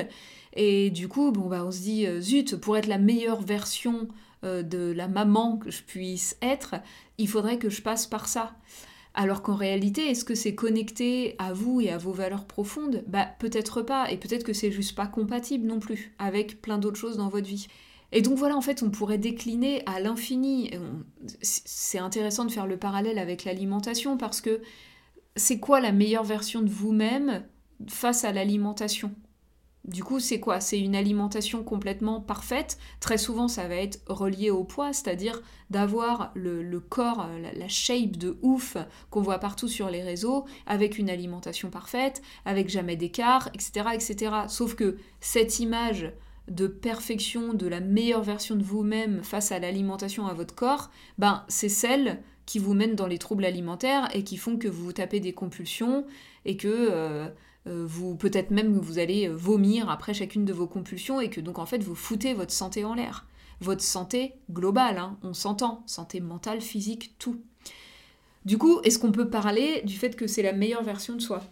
et 0.54 0.90
du 0.90 1.08
coup, 1.08 1.32
bah, 1.32 1.64
on 1.64 1.70
se 1.70 1.80
dit, 1.80 2.06
euh, 2.06 2.20
zut, 2.20 2.56
pour 2.56 2.76
être 2.76 2.87
la 2.87 2.99
meilleure 2.99 3.42
version 3.42 4.08
euh, 4.44 4.62
de 4.62 4.92
la 4.92 5.08
maman 5.08 5.56
que 5.58 5.70
je 5.70 5.82
puisse 5.82 6.37
être, 6.40 6.76
il 7.18 7.28
faudrait 7.28 7.58
que 7.58 7.70
je 7.70 7.82
passe 7.82 8.06
par 8.06 8.28
ça. 8.28 8.54
Alors 9.14 9.42
qu'en 9.42 9.54
réalité, 9.54 10.11
est-ce 10.11 10.25
que 10.25 10.34
c'est 10.34 10.54
connecté 10.54 11.37
à 11.38 11.52
vous 11.52 11.80
et 11.80 11.90
à 11.90 11.99
vos 11.99 12.12
valeurs 12.12 12.46
profondes? 12.46 13.04
Bah 13.06 13.28
peut-être 13.38 13.82
pas, 13.82 14.11
et 14.11 14.16
peut-être 14.16 14.42
que 14.42 14.52
c'est 14.52 14.73
juste 14.73 14.96
pas 14.96 15.06
compatible 15.06 15.66
non 15.66 15.78
plus 15.78 16.14
avec 16.18 16.61
plein 16.61 16.78
d'autres 16.78 16.99
choses 16.99 17.16
dans 17.16 17.28
votre 17.28 17.46
vie. 17.46 17.68
Et 18.11 18.23
donc 18.23 18.38
voilà, 18.38 18.56
en 18.56 18.61
fait, 18.61 18.82
on 18.82 18.90
pourrait 18.90 19.18
décliner 19.18 19.82
à 19.87 20.00
l'infini. 20.00 20.70
C'est 21.42 21.99
intéressant 21.99 22.44
de 22.44 22.50
faire 22.50 22.66
le 22.66 22.76
parallèle 22.76 23.18
avec 23.18 23.44
l'alimentation 23.44 24.16
parce 24.16 24.40
que 24.40 24.61
c'est 25.37 25.58
quoi 25.58 25.80
la 25.80 25.92
meilleure 25.92 26.25
version 26.25 26.62
de 26.62 26.70
vous-même 26.70 27.44
face 27.88 28.25
à 28.25 28.32
l'alimentation? 28.32 29.12
Du 29.85 30.03
coup, 30.03 30.19
c'est 30.19 30.41
quoi? 30.41 30.61
C'est 30.61 30.81
une 30.81 30.97
alimentation 30.97 31.62
complètement 31.62 32.21
parfaite. 32.21 32.79
Très 33.00 33.19
souvent, 33.19 33.49
ça 33.49 33.69
va 33.69 33.76
être 33.76 34.00
relié 34.07 34.50
au 34.50 34.64
poids, 34.64 34.93
c'est-à-dire 34.95 35.43
d'avoir 35.69 36.33
le, 36.35 36.81
corps, 36.81 37.29
la, 37.43 37.53
la, 37.53 37.69
shape 37.69 38.17
de 38.17 38.38
ouf 38.43 38.76
qu'on 39.11 39.21
voit 39.21 39.38
partout 39.38 39.69
sur 39.69 39.91
les 39.91 40.03
réseaux, 40.03 40.47
avec 40.67 40.99
une 40.99 41.11
alimentation 41.11 41.69
parfaite, 41.69 42.23
avec 42.47 42.71
jamais 42.71 42.97
d'écart, 42.97 43.50
etc., 43.53 43.91
etc. 43.95 44.35
Sauf 44.49 44.75
que 44.75 44.97
cette 45.21 45.61
image 45.61 46.12
de 46.49 46.67
perfection, 46.67 47.55
de 47.55 47.67
la 47.67 47.81
meilleure 47.81 48.23
version 48.23 48.57
de 48.57 48.62
vous-même 48.62 49.23
face 49.23 49.53
à 49.53 49.59
l'alimentation 49.59 50.26
à 50.26 50.35
votre 50.35 50.55
corps, 50.55 50.91
ben 51.19 51.45
c'est 51.49 51.69
celle 51.69 52.23
qui 52.47 52.59
vous 52.59 52.75
mène 52.75 52.95
dans 52.95 53.07
les 53.07 53.19
troubles 53.19 53.45
alimentaires 53.45 54.09
et 54.14 54.23
qui 54.25 54.37
font 54.37 54.59
que 54.59 54.69
vous 54.69 54.85
vous 54.85 54.93
tapez 54.93 55.21
des 55.21 55.33
compulsions 55.33 56.05
et 56.45 56.57
que 56.57 56.69
euh, 56.69 57.26
euh, 57.26 57.29
vous 57.66 58.14
peut-être 58.14 58.50
même 58.50 58.78
que 58.78 58.85
vous 58.85 58.99
allez 58.99 59.28
euh, 59.28 59.35
vomir 59.35 59.88
après 59.88 60.14
chacune 60.14 60.44
de 60.44 60.52
vos 60.52 60.66
compulsions 60.66 61.21
et 61.21 61.30
que 61.30 61.40
donc 61.40 61.59
en 61.59 61.66
fait 61.66 61.83
vous 61.83 61.94
foutez 61.94 62.35
votre 62.35 62.52
santé 62.52 62.85
en 62.85 62.94
l'air. 62.94 63.26
Votre 63.61 63.83
santé 63.83 64.35
globale, 64.50 64.99
hein, 64.99 65.16
on 65.23 65.33
s'entend, 65.33 65.83
santé 65.87 66.21
mentale, 66.21 66.61
physique, 66.61 67.14
tout. 67.18 67.40
Du 68.44 68.59
coup, 68.59 68.80
est-ce 68.83 68.99
qu'on 68.99 69.12
peut 69.12 69.30
parler 69.30 69.80
du 69.85 69.94
fait 69.94 70.16
que 70.16 70.26
c'est 70.26 70.42
la 70.42 70.52
meilleure 70.52 70.83
version 70.83 71.14
de 71.14 71.21
soi? 71.21 71.42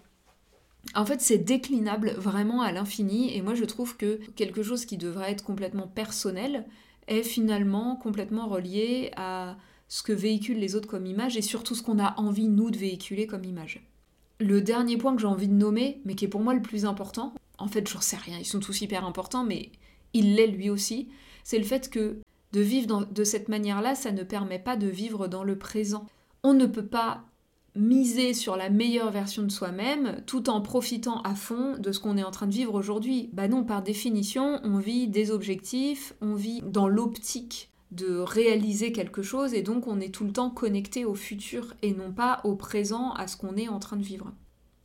En 0.95 1.07
fait, 1.07 1.21
c'est 1.21 1.39
déclinable 1.39 2.11
vraiment 2.19 2.61
à 2.61 2.73
l'infini, 2.73 3.35
et 3.35 3.41
moi 3.41 3.55
je 3.55 3.65
trouve 3.65 3.97
que 3.97 4.21
quelque 4.35 4.63
chose 4.63 4.85
qui 4.85 4.99
devrait 4.99 5.31
être 5.31 5.45
complètement 5.45 5.87
personnel 5.87 6.67
est 7.07 7.23
finalement 7.23 7.97
complètement 7.97 8.49
relié 8.49 9.13
à 9.17 9.57
ce 9.89 10.03
que 10.03 10.13
véhiculent 10.13 10.59
les 10.59 10.75
autres 10.75 10.89
comme 10.89 11.07
image, 11.07 11.37
et 11.37 11.43
surtout 11.43 11.75
ce 11.75 11.83
qu'on 11.83 11.99
a 11.99 12.19
envie, 12.19 12.49
nous, 12.49 12.71
de 12.71 12.79
véhiculer 12.79 13.27
comme 13.27 13.45
image. 13.45 13.81
Le 14.43 14.61
dernier 14.61 14.97
point 14.97 15.15
que 15.15 15.21
j'ai 15.21 15.29
envie 15.29 15.47
de 15.47 15.55
nommer, 15.55 16.01
mais 16.05 16.17
qui 16.17 16.25
est 16.25 16.29
pour 16.29 16.41
moi 16.41 16.53
le 16.53 16.63
plus 16.63 16.85
important, 16.85 17.33
en 17.59 17.69
fait 17.69 17.89
j'en 17.89 18.01
sais 18.01 18.17
rien, 18.17 18.39
ils 18.39 18.45
sont 18.45 18.59
tous 18.59 18.81
hyper 18.81 19.05
importants, 19.05 19.45
mais 19.45 19.71
il 20.15 20.35
l'est 20.35 20.49
lui 20.49 20.69
aussi, 20.69 21.09
c'est 21.45 21.59
le 21.59 21.65
fait 21.65 21.89
que 21.89 22.17
de 22.53 22.61
vivre 22.61 23.07
de 23.09 23.23
cette 23.23 23.49
manière-là, 23.49 23.95
ça 23.95 24.11
ne 24.11 24.25
permet 24.25 24.59
pas 24.59 24.77
de 24.77 24.89
vivre 24.89 25.29
dans 25.29 25.45
le 25.45 25.57
présent. 25.57 26.07
On 26.43 26.55
ne 26.55 26.67
peut 26.67 26.85
pas 26.85 27.23
miser 27.77 28.35
sur 28.35 28.57
la 28.57 28.69
meilleure 28.69 29.13
version 29.13 29.45
de 29.45 29.49
soi-même 29.49 30.23
tout 30.27 30.51
en 30.51 30.61
profitant 30.61 31.23
à 31.23 31.37
fond 31.37 31.79
de 31.79 31.93
ce 31.93 32.01
qu'on 32.01 32.19
est 32.19 32.25
en 32.25 32.33
train 32.33 32.49
de 32.49 32.53
vivre 32.53 32.75
aujourd'hui. 32.75 33.31
Bah 33.33 33.47
non, 33.47 33.63
par 33.63 33.83
définition, 33.83 34.61
on 34.65 34.79
vit 34.79 35.07
des 35.07 35.31
objectifs, 35.31 36.15
on 36.21 36.35
vit 36.35 36.63
dans 36.67 36.89
l'optique 36.89 37.71
de 37.93 38.19
réaliser 38.19 38.91
quelque 38.91 39.23
chose 39.23 39.55
et 39.55 39.63
donc 39.63 39.87
on 39.87 40.01
est 40.01 40.13
tout 40.13 40.25
le 40.25 40.33
temps 40.33 40.51
connecté 40.51 41.05
au 41.05 41.15
futur 41.15 41.75
et 41.83 41.93
non 41.93 42.13
pas 42.13 42.41
au 42.45 42.57
présent, 42.57 43.13
à 43.13 43.27
ce 43.27 43.37
qu'on 43.37 43.57
est 43.57 43.69
en 43.69 43.79
train 43.79 43.97
de 43.97 44.03
vivre. 44.03 44.33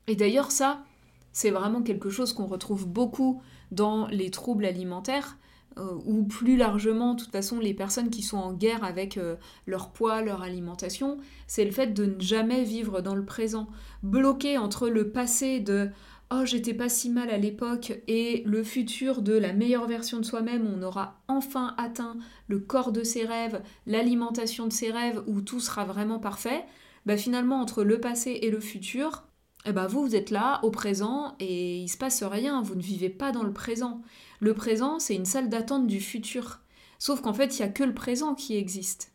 Et 0.08 0.16
d'ailleurs 0.16 0.52
ça, 0.52 0.84
c'est 1.32 1.52
vraiment 1.52 1.82
quelque 1.82 2.10
chose 2.10 2.34
qu'on 2.34 2.48
retrouve 2.48 2.88
beaucoup 2.88 3.42
dans 3.72 4.08
les 4.08 4.30
troubles 4.30 4.66
alimentaires 4.66 5.38
euh, 5.78 5.96
ou 6.06 6.24
plus 6.24 6.58
largement, 6.58 7.14
de 7.14 7.20
toute 7.22 7.32
façon, 7.32 7.60
les 7.60 7.74
personnes 7.74 8.10
qui 8.10 8.24
sont 8.24 8.38
en 8.38 8.54
guerre 8.54 8.84
avec 8.84 9.18
euh, 9.18 9.36
leur 9.68 9.92
poids, 9.92 10.22
leur 10.22 10.42
alimentation, 10.42 11.18
c'est 11.46 11.66
le 11.66 11.72
fait 11.72 11.94
de 11.94 12.06
ne 12.06 12.20
jamais 12.20 12.64
vivre 12.64 13.02
dans 13.02 13.16
le 13.16 13.26
présent, 13.26 13.68
bloqué 14.02 14.58
entre 14.58 14.90
le 14.90 15.12
passé 15.12 15.60
de 15.60 15.90
oh 16.32 16.46
j'étais 16.46 16.74
pas 16.74 16.90
si 16.90 17.10
mal 17.10 17.30
à 17.30 17.38
l'époque 17.38 17.94
et 18.08 18.44
le 18.46 18.64
futur 18.64 19.22
de 19.22 19.34
la 19.34 19.54
meilleure 19.54 19.88
version 19.88 20.20
de 20.20 20.26
soi-même, 20.26 20.68
on 20.68 20.84
aura 20.84 21.22
enfin 21.28 21.74
atteint 21.78 22.18
le 22.48 22.60
corps 22.60 22.92
de 22.92 23.04
ses 23.04 23.26
rêves, 23.26 23.62
l'alimentation 23.86 24.68
de 24.68 24.74
ses 24.74 24.92
rêves 24.92 25.24
où 25.28 25.42
tout 25.42 25.60
sera 25.60 25.86
vraiment 25.86 26.20
parfait, 26.20 26.66
bah 27.06 27.18
finalement 27.18 27.62
entre 27.62 27.84
le 27.84 28.00
passé 28.00 28.40
et 28.42 28.52
le 28.52 28.60
futur, 28.60 29.28
eh 29.66 29.72
bah 29.72 29.88
vous 29.88 30.02
vous 30.02 30.16
êtes 30.16 30.32
là 30.32 30.60
au 30.64 30.72
présent 30.72 31.36
et 31.40 31.78
il 31.78 31.90
se 31.90 31.98
passe 31.98 32.24
rien, 32.24 32.62
vous 32.62 32.76
ne 32.76 32.82
vivez 32.82 33.10
pas 33.10 33.32
dans 33.32 33.44
le 33.44 33.54
présent. 33.54 34.02
Le 34.40 34.54
présent, 34.54 35.00
c'est 35.00 35.16
une 35.16 35.26
salle 35.26 35.50
d'attente 35.50 35.88
du 35.88 36.00
futur. 36.00 36.62
Sauf 37.00 37.22
qu'en 37.22 37.34
fait, 37.34 37.58
il 37.58 37.62
n'y 37.62 37.68
a 37.68 37.72
que 37.72 37.84
le 37.84 37.94
présent 37.94 38.34
qui 38.34 38.56
existe. 38.56 39.12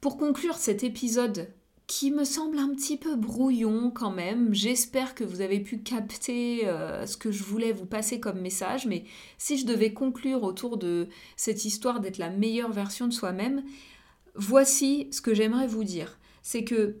Pour 0.00 0.16
conclure 0.16 0.54
cet 0.54 0.84
épisode 0.84 1.48
qui 1.90 2.12
me 2.12 2.22
semble 2.22 2.60
un 2.60 2.68
petit 2.68 2.96
peu 2.96 3.16
brouillon 3.16 3.90
quand 3.90 4.12
même. 4.12 4.54
J'espère 4.54 5.16
que 5.16 5.24
vous 5.24 5.40
avez 5.40 5.58
pu 5.58 5.78
capter 5.78 6.68
euh, 6.68 7.04
ce 7.04 7.16
que 7.16 7.32
je 7.32 7.42
voulais 7.42 7.72
vous 7.72 7.84
passer 7.84 8.20
comme 8.20 8.40
message, 8.40 8.86
mais 8.86 9.06
si 9.38 9.58
je 9.58 9.66
devais 9.66 9.92
conclure 9.92 10.44
autour 10.44 10.76
de 10.76 11.08
cette 11.34 11.64
histoire 11.64 11.98
d'être 11.98 12.18
la 12.18 12.30
meilleure 12.30 12.70
version 12.70 13.08
de 13.08 13.12
soi-même, 13.12 13.64
voici 14.36 15.08
ce 15.10 15.20
que 15.20 15.34
j'aimerais 15.34 15.66
vous 15.66 15.82
dire. 15.82 16.20
C'est 16.42 16.62
que 16.62 16.98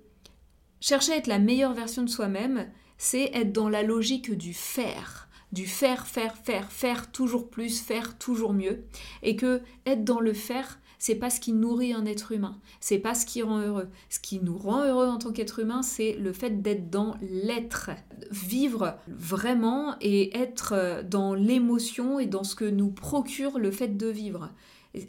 chercher 0.80 1.12
à 1.12 1.16
être 1.18 1.28
la 1.28 1.38
meilleure 1.38 1.72
version 1.74 2.02
de 2.02 2.10
soi-même, 2.10 2.68
c'est 2.98 3.30
être 3.32 3.52
dans 3.52 3.68
la 3.68 3.84
logique 3.84 4.36
du 4.36 4.52
faire 4.52 5.28
du 5.52 5.66
faire, 5.66 6.06
faire, 6.06 6.36
faire, 6.36 6.70
faire 6.70 7.10
toujours 7.10 7.50
plus, 7.50 7.80
faire 7.80 8.18
toujours 8.18 8.52
mieux, 8.52 8.84
et 9.22 9.34
que 9.36 9.62
être 9.84 10.04
dans 10.04 10.20
le 10.20 10.32
faire, 10.32 10.79
c'est 11.00 11.16
pas 11.16 11.30
ce 11.30 11.40
qui 11.40 11.52
nourrit 11.52 11.94
un 11.94 12.04
être 12.04 12.30
humain, 12.30 12.60
c'est 12.78 12.98
pas 12.98 13.14
ce 13.14 13.24
qui 13.24 13.42
rend 13.42 13.58
heureux. 13.58 13.88
Ce 14.10 14.20
qui 14.20 14.38
nous 14.38 14.56
rend 14.56 14.84
heureux 14.84 15.08
en 15.08 15.16
tant 15.18 15.32
qu'être 15.32 15.58
humain, 15.58 15.82
c'est 15.82 16.12
le 16.12 16.32
fait 16.32 16.62
d'être 16.62 16.90
dans 16.90 17.16
l'être, 17.22 17.90
vivre 18.30 18.98
vraiment 19.08 19.96
et 20.02 20.36
être 20.36 21.02
dans 21.02 21.34
l'émotion 21.34 22.20
et 22.20 22.26
dans 22.26 22.44
ce 22.44 22.54
que 22.54 22.66
nous 22.66 22.90
procure 22.90 23.58
le 23.58 23.70
fait 23.70 23.96
de 23.96 24.06
vivre. 24.06 24.50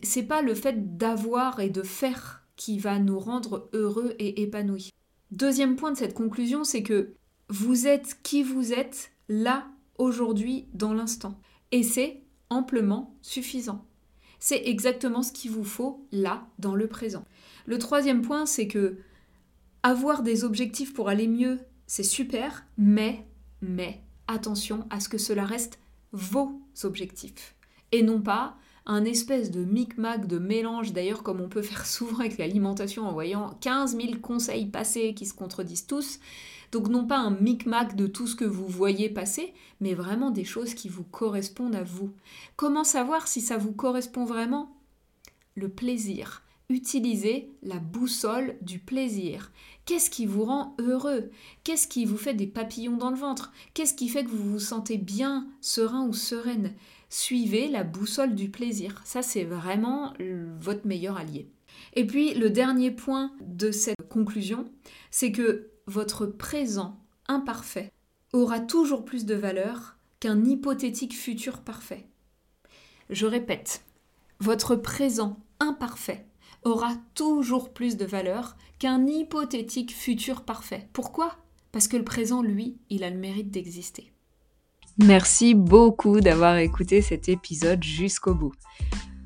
C'est 0.01 0.23
pas 0.23 0.41
le 0.41 0.55
fait 0.55 0.97
d'avoir 0.97 1.59
et 1.59 1.69
de 1.69 1.83
faire 1.83 2.47
qui 2.55 2.79
va 2.79 2.97
nous 2.97 3.19
rendre 3.19 3.69
heureux 3.73 4.15
et 4.17 4.41
épanouis. 4.43 4.91
Deuxième 5.31 5.75
point 5.75 5.91
de 5.91 5.97
cette 5.97 6.13
conclusion, 6.13 6.63
c'est 6.63 6.83
que 6.83 7.15
vous 7.49 7.85
êtes 7.85 8.17
qui 8.23 8.43
vous 8.43 8.71
êtes 8.71 9.11
là 9.27 9.67
aujourd'hui 9.97 10.67
dans 10.73 10.93
l'instant. 10.93 11.37
Et 11.73 11.83
c'est 11.83 12.23
amplement 12.49 13.17
suffisant. 13.21 13.85
C'est 14.41 14.63
exactement 14.65 15.21
ce 15.21 15.31
qu'il 15.31 15.51
vous 15.51 15.63
faut 15.63 16.05
là, 16.11 16.47
dans 16.57 16.73
le 16.73 16.87
présent. 16.87 17.23
Le 17.67 17.77
troisième 17.77 18.23
point, 18.23 18.47
c'est 18.47 18.67
que 18.67 18.97
avoir 19.83 20.23
des 20.23 20.43
objectifs 20.43 20.93
pour 20.95 21.09
aller 21.09 21.27
mieux, 21.27 21.59
c'est 21.85 22.03
super, 22.03 22.65
mais, 22.75 23.27
mais, 23.61 24.01
attention 24.27 24.87
à 24.89 24.99
ce 24.99 25.09
que 25.09 25.19
cela 25.19 25.45
reste 25.45 25.79
vos 26.11 26.59
objectifs. 26.83 27.55
Et 27.91 28.01
non 28.01 28.19
pas 28.19 28.57
un 28.85 29.05
espèce 29.05 29.51
de 29.51 29.63
micmac, 29.63 30.27
de 30.27 30.39
mélange, 30.39 30.93
d'ailleurs 30.93 31.23
comme 31.23 31.41
on 31.41 31.49
peut 31.49 31.61
faire 31.61 31.85
souvent 31.87 32.19
avec 32.19 32.37
l'alimentation 32.37 33.07
en 33.07 33.13
voyant 33.13 33.57
15 33.61 33.95
000 33.95 34.19
conseils 34.21 34.65
passés 34.65 35.13
qui 35.13 35.25
se 35.25 35.33
contredisent 35.33 35.87
tous, 35.87 36.19
donc 36.71 36.87
non 36.87 37.05
pas 37.05 37.17
un 37.17 37.31
micmac 37.31 37.95
de 37.95 38.07
tout 38.07 38.27
ce 38.27 38.35
que 38.35 38.45
vous 38.45 38.67
voyez 38.67 39.09
passer, 39.09 39.53
mais 39.81 39.93
vraiment 39.93 40.31
des 40.31 40.45
choses 40.45 40.73
qui 40.73 40.89
vous 40.89 41.03
correspondent 41.03 41.75
à 41.75 41.83
vous. 41.83 42.11
Comment 42.55 42.83
savoir 42.83 43.27
si 43.27 43.41
ça 43.41 43.57
vous 43.57 43.73
correspond 43.73 44.25
vraiment? 44.25 44.73
Le 45.55 45.67
plaisir. 45.67 46.43
Utilisez 46.69 47.51
la 47.63 47.79
boussole 47.79 48.55
du 48.61 48.79
plaisir. 48.79 49.51
Qu'est-ce 49.85 50.09
qui 50.09 50.25
vous 50.25 50.45
rend 50.45 50.73
heureux? 50.79 51.29
Qu'est-ce 51.65 51.89
qui 51.89 52.05
vous 52.05 52.15
fait 52.15 52.33
des 52.33 52.47
papillons 52.47 52.95
dans 52.95 53.09
le 53.09 53.17
ventre? 53.17 53.51
Qu'est-ce 53.73 53.93
qui 53.93 54.07
fait 54.07 54.23
que 54.23 54.29
vous 54.29 54.51
vous 54.51 54.59
sentez 54.59 54.97
bien, 54.97 55.47
serein 55.59 56.07
ou 56.07 56.13
sereine? 56.13 56.73
Suivez 57.13 57.67
la 57.67 57.83
boussole 57.83 58.35
du 58.35 58.49
plaisir. 58.49 59.01
Ça, 59.03 59.21
c'est 59.21 59.43
vraiment 59.43 60.13
votre 60.61 60.87
meilleur 60.87 61.17
allié. 61.17 61.49
Et 61.93 62.07
puis, 62.07 62.33
le 62.35 62.49
dernier 62.49 62.89
point 62.89 63.33
de 63.41 63.69
cette 63.71 64.07
conclusion, 64.07 64.71
c'est 65.11 65.33
que 65.33 65.71
votre 65.87 66.25
présent 66.25 66.97
imparfait 67.27 67.91
aura 68.31 68.61
toujours 68.61 69.03
plus 69.03 69.25
de 69.25 69.35
valeur 69.35 69.97
qu'un 70.21 70.45
hypothétique 70.45 71.13
futur 71.13 71.59
parfait. 71.59 72.07
Je 73.09 73.25
répète, 73.25 73.83
votre 74.39 74.77
présent 74.77 75.37
imparfait 75.59 76.25
aura 76.63 76.93
toujours 77.13 77.73
plus 77.73 77.97
de 77.97 78.05
valeur 78.05 78.55
qu'un 78.79 79.05
hypothétique 79.05 79.93
futur 79.93 80.45
parfait. 80.45 80.87
Pourquoi? 80.93 81.35
Parce 81.73 81.89
que 81.89 81.97
le 81.97 82.05
présent, 82.05 82.41
lui, 82.41 82.77
il 82.89 83.03
a 83.03 83.09
le 83.09 83.17
mérite 83.17 83.51
d'exister. 83.51 84.13
Merci 84.97 85.55
beaucoup 85.55 86.19
d'avoir 86.19 86.57
écouté 86.57 87.01
cet 87.01 87.29
épisode 87.29 87.83
jusqu'au 87.83 88.35
bout. 88.35 88.53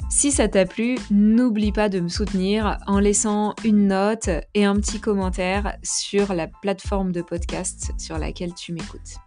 Si 0.09 0.31
ça 0.31 0.47
t'a 0.47 0.65
plu, 0.65 0.97
n'oublie 1.11 1.71
pas 1.71 1.89
de 1.89 1.99
me 1.99 2.07
soutenir 2.07 2.77
en 2.87 2.99
laissant 2.99 3.53
une 3.65 3.87
note 3.87 4.29
et 4.53 4.63
un 4.63 4.75
petit 4.75 4.99
commentaire 4.99 5.77
sur 5.83 6.33
la 6.33 6.47
plateforme 6.47 7.11
de 7.11 7.21
podcast 7.21 7.91
sur 7.97 8.17
laquelle 8.17 8.53
tu 8.53 8.71
m'écoutes. 8.71 9.17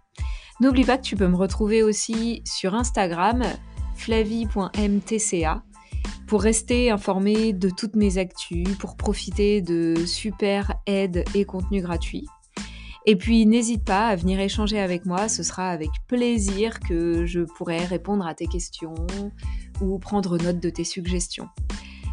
N'oublie 0.60 0.84
pas 0.84 0.96
que 0.96 1.02
tu 1.02 1.16
peux 1.16 1.28
me 1.28 1.36
retrouver 1.36 1.82
aussi 1.82 2.42
sur 2.44 2.74
Instagram, 2.74 3.42
flavie.mtca, 3.96 5.62
pour 6.26 6.42
rester 6.42 6.90
informé 6.90 7.52
de 7.52 7.70
toutes 7.70 7.96
mes 7.96 8.18
actus, 8.18 8.68
pour 8.78 8.96
profiter 8.96 9.60
de 9.60 9.94
super 10.06 10.74
aides 10.86 11.24
et 11.34 11.44
contenus 11.44 11.82
gratuits. 11.82 12.28
Et 13.08 13.16
puis 13.16 13.46
n'hésite 13.46 13.86
pas 13.86 14.08
à 14.08 14.16
venir 14.16 14.38
échanger 14.38 14.78
avec 14.78 15.06
moi, 15.06 15.30
ce 15.30 15.42
sera 15.42 15.70
avec 15.70 15.88
plaisir 16.08 16.78
que 16.78 17.24
je 17.24 17.40
pourrai 17.40 17.78
répondre 17.78 18.26
à 18.26 18.34
tes 18.34 18.46
questions 18.46 18.94
ou 19.80 19.98
prendre 19.98 20.36
note 20.36 20.60
de 20.60 20.68
tes 20.68 20.84
suggestions. 20.84 21.48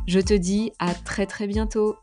Je 0.07 0.21
te 0.21 0.33
dis 0.33 0.71
à 0.79 0.93
très 0.93 1.25
très 1.25 1.47
bientôt 1.47 1.97